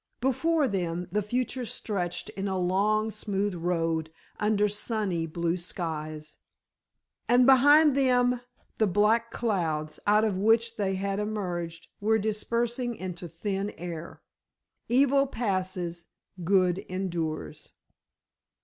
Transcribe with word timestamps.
Before 0.19 0.67
them 0.67 1.07
the 1.11 1.21
future 1.21 1.63
stretched 1.63 2.29
in 2.29 2.47
a 2.47 2.57
long, 2.57 3.11
smooth 3.11 3.53
road 3.53 4.09
under 4.39 4.67
sunny 4.67 5.27
blue 5.27 5.57
skies, 5.57 6.39
and 7.29 7.45
behind 7.45 7.95
them 7.95 8.41
the 8.79 8.87
black 8.87 9.29
clouds, 9.29 9.99
out 10.07 10.23
of 10.23 10.35
which 10.39 10.75
they 10.75 10.95
had 10.95 11.19
emerged, 11.19 11.87
were 11.99 12.17
dispersing 12.17 12.95
into 12.95 13.27
thin 13.27 13.75
air. 13.77 14.23
Evil 14.89 15.27
passes, 15.27 16.07
good 16.43 16.79
endures. 16.89 17.73